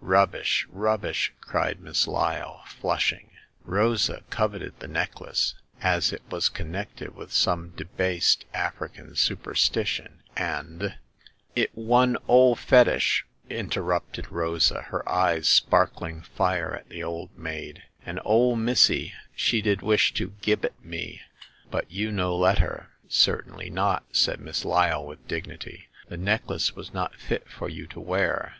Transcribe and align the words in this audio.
Rubbish, 0.00 0.66
rubbish!" 0.70 1.32
cried 1.40 1.78
Miss 1.80 2.08
Lyle, 2.08 2.64
flush 2.66 3.12
ing. 3.12 3.30
Rosa 3.62 4.24
coveted 4.28 4.74
the 4.80 4.88
necklace, 4.88 5.54
as 5.80 6.12
it 6.12 6.20
was 6.28 6.48
connected 6.48 7.14
with 7.14 7.32
some 7.32 7.70
debased 7.76 8.44
African 8.52 9.10
supersti 9.12 9.86
tion, 9.86 10.24
and 10.36 10.96
"It 11.54 11.70
one 11.78 12.16
ole 12.26 12.56
fetish!" 12.56 13.24
interrupted 13.48 14.32
Rosa, 14.32 14.82
her 14.82 15.08
eyes 15.08 15.46
sparkling 15.46 16.22
fire 16.22 16.74
at 16.74 16.88
the 16.88 17.04
old 17.04 17.38
maid, 17.38 17.84
and 18.04 18.18
ole 18.24 18.56
missy 18.56 19.12
she 19.36 19.62
did 19.62 19.80
wish 19.80 20.12
to 20.14 20.34
gib 20.42 20.64
it 20.64 20.74
me, 20.84 21.20
but 21.70 21.88
you 21.88 22.10
no 22.10 22.36
let 22.36 22.58
her." 22.58 22.88
Certainly 23.06 23.70
not!"' 23.70 24.02
said 24.12 24.40
Miss 24.40 24.64
Lyle, 24.64 25.06
with 25.06 25.28
dignity. 25.28 25.86
"The 26.08 26.16
necklace 26.16 26.74
was 26.74 26.92
not 26.92 27.14
fit 27.14 27.48
for 27.48 27.68
you 27.68 27.86
to 27.86 28.00
wear. 28.00 28.52